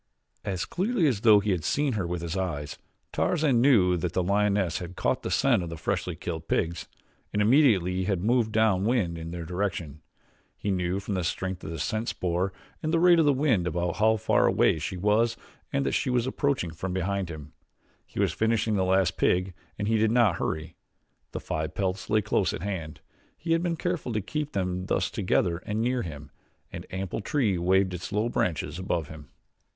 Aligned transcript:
As 0.43 0.65
clearly 0.65 1.05
as 1.05 1.21
though 1.21 1.39
he 1.41 1.51
had 1.51 1.63
seen 1.63 1.93
her 1.93 2.07
with 2.07 2.23
his 2.23 2.35
eyes, 2.35 2.75
Tarzan 3.13 3.61
knew 3.61 3.97
that 3.97 4.13
the 4.13 4.23
lioness 4.23 4.79
had 4.79 4.95
caught 4.95 5.21
the 5.21 5.29
scent 5.29 5.61
of 5.61 5.69
the 5.69 5.77
freshly 5.77 6.15
killed 6.15 6.47
pigs 6.47 6.87
and 7.31 7.39
immediately 7.39 8.05
had 8.05 8.23
moved 8.23 8.51
down 8.51 8.83
wind 8.83 9.15
in 9.19 9.29
their 9.29 9.45
direction. 9.45 10.01
He 10.57 10.71
knew 10.71 10.99
from 10.99 11.13
the 11.13 11.23
strength 11.23 11.63
of 11.63 11.69
the 11.69 11.77
scent 11.77 12.09
spoor 12.09 12.51
and 12.81 12.91
the 12.91 12.97
rate 12.99 13.19
of 13.19 13.25
the 13.25 13.31
wind 13.31 13.67
about 13.67 13.97
how 13.97 14.17
far 14.17 14.47
away 14.47 14.79
she 14.79 14.97
was 14.97 15.37
and 15.71 15.85
that 15.85 15.91
she 15.91 16.09
was 16.09 16.25
approaching 16.25 16.71
from 16.71 16.93
behind 16.93 17.29
him. 17.29 17.53
He 18.03 18.19
was 18.19 18.33
finishing 18.33 18.73
the 18.75 18.83
last 18.83 19.17
pig 19.17 19.53
and 19.77 19.87
he 19.87 19.97
did 19.97 20.09
not 20.09 20.37
hurry. 20.37 20.77
The 21.31 21.39
five 21.39 21.75
pelts 21.75 22.09
lay 22.09 22.23
close 22.23 22.53
at 22.53 22.63
hand 22.63 23.01
he 23.37 23.51
had 23.51 23.61
been 23.61 23.77
careful 23.77 24.13
to 24.13 24.21
keep 24.21 24.53
them 24.53 24.87
thus 24.87 25.11
together 25.11 25.59
and 25.59 25.79
near 25.79 26.01
him 26.01 26.31
an 26.73 26.85
ample 26.89 27.21
tree 27.21 27.59
waved 27.59 27.93
its 27.93 28.11
low 28.11 28.29
branches 28.29 28.79
above 28.79 29.07
him. 29.07 29.29